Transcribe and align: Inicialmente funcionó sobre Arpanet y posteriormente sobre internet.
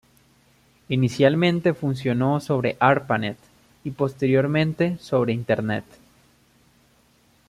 Inicialmente 0.89 1.75
funcionó 1.75 2.39
sobre 2.39 2.75
Arpanet 2.79 3.37
y 3.83 3.91
posteriormente 3.91 4.97
sobre 4.99 5.31
internet. 5.31 5.85